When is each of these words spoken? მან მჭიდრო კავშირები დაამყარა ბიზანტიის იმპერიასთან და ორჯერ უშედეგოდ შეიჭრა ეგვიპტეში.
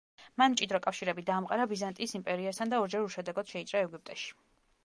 მან 0.41 0.51
მჭიდრო 0.53 0.79
კავშირები 0.85 1.25
დაამყარა 1.27 1.67
ბიზანტიის 1.73 2.17
იმპერიასთან 2.21 2.73
და 2.75 2.81
ორჯერ 2.87 3.07
უშედეგოდ 3.11 3.53
შეიჭრა 3.55 3.85
ეგვიპტეში. 3.89 4.35